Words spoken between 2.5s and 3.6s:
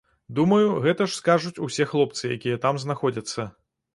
там знаходзяцца.